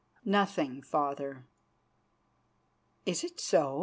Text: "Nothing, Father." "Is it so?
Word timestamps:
"Nothing, 0.25 0.81
Father." 0.81 1.45
"Is 3.05 3.23
it 3.23 3.39
so? 3.39 3.79